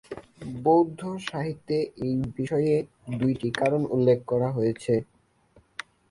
[0.63, 1.01] বৌদ্ধ
[1.29, 2.73] সাহিত্যে এই বিষয়ে
[3.19, 4.19] দুইটি কারণের উল্লেখ
[4.57, 4.93] রয়েছে।